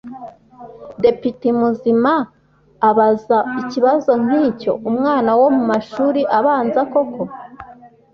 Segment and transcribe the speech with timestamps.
[1.03, 2.13] Depite muzima
[2.89, 7.21] ubaza ikibazo nk’icyo umwana wo mu mashuri abanza koko